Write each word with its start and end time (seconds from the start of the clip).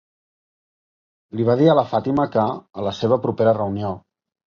Li 1.35 1.47
va 1.51 1.57
dir 1.61 1.69
a 1.73 1.77
la 1.81 1.85
Fatima 1.93 2.27
que, 2.39 2.49
a 2.85 2.89
la 2.91 2.97
seva 3.05 3.23
propera 3.29 3.59
reunió, 3.63 3.97